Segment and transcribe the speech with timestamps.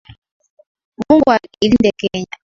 [1.01, 2.37] Mungu ilinde Kenya.